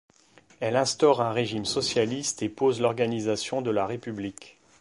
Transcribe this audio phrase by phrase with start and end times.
[0.61, 4.57] Elle instaure un régime socialiste et pose l'organisation de la république.